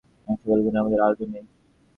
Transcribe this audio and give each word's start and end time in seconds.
এই 0.21 0.35
সকল 0.35 0.59
গুণ 0.63 0.75
আমাদের 0.81 0.99
আদৌ 1.05 1.25
নাই। 1.27 1.43